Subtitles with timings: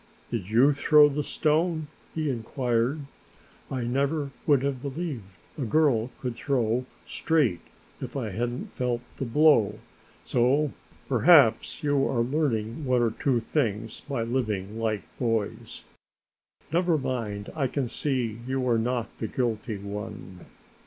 [0.31, 3.01] "Did you throw the stone?" he inquired.
[3.69, 5.21] "I never would have believed
[5.59, 7.59] a girl could throw straight
[8.01, 9.77] if I hadn't felt the blow,
[10.25, 10.71] so
[11.07, 15.85] perhaps you are learning one or two things by living like boys.
[16.73, 20.47] Never mind, I can see you are not the guilty one."